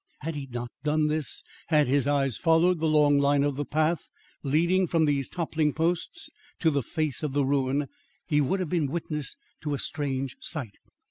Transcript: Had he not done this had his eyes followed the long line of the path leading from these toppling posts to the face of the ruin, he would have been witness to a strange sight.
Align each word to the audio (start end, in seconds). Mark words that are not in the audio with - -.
Had 0.21 0.33
he 0.33 0.47
not 0.49 0.71
done 0.81 1.09
this 1.09 1.43
had 1.67 1.87
his 1.87 2.07
eyes 2.07 2.35
followed 2.35 2.79
the 2.79 2.87
long 2.87 3.19
line 3.19 3.43
of 3.43 3.55
the 3.55 3.65
path 3.65 4.07
leading 4.41 4.87
from 4.87 5.05
these 5.05 5.29
toppling 5.29 5.73
posts 5.73 6.31
to 6.57 6.71
the 6.71 6.81
face 6.81 7.21
of 7.21 7.33
the 7.33 7.45
ruin, 7.45 7.85
he 8.25 8.41
would 8.41 8.59
have 8.59 8.69
been 8.69 8.87
witness 8.89 9.35
to 9.61 9.75
a 9.75 9.77
strange 9.77 10.37
sight. 10.39 10.73